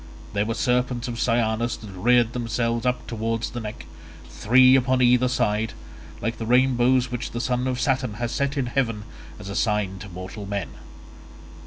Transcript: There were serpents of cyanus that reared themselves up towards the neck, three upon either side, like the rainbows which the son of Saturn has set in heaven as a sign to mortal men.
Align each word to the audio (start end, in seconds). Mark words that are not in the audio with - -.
There 0.33 0.47
were 0.47 0.55
serpents 0.55 1.07
of 1.07 1.19
cyanus 1.19 1.77
that 1.77 1.91
reared 1.91 2.33
themselves 2.33 2.87
up 2.87 3.05
towards 3.05 3.51
the 3.51 3.59
neck, 3.59 3.85
three 4.31 4.75
upon 4.75 4.99
either 5.03 5.27
side, 5.27 5.73
like 6.21 6.39
the 6.39 6.47
rainbows 6.47 7.11
which 7.11 7.29
the 7.29 7.39
son 7.39 7.67
of 7.67 7.79
Saturn 7.79 8.15
has 8.15 8.31
set 8.31 8.57
in 8.57 8.65
heaven 8.65 9.03
as 9.37 9.47
a 9.47 9.55
sign 9.55 9.99
to 9.99 10.09
mortal 10.09 10.47
men. 10.47 10.69